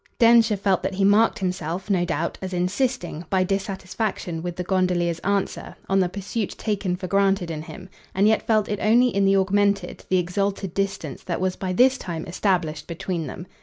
[0.17, 5.19] Densher felt that he marked himself, no doubt, as insisting, by dissatisfaction with the gondolier's
[5.19, 9.25] answer, on the pursuit taken for granted in him; and yet felt it only in
[9.25, 13.45] the augmented, the exalted distance that was by this time established between them.